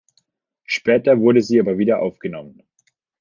Später 0.65 1.19
wurde 1.19 1.43
sie 1.43 1.59
aber 1.59 1.77
wieder 1.77 1.99
aufgenommen. 2.01 2.63